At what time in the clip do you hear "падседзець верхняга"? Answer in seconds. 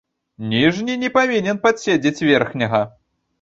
1.67-2.81